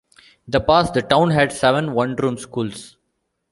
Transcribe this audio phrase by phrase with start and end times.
[0.47, 2.97] In the past, the town had seven one-room schools.